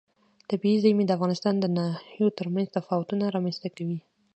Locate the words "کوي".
3.75-3.99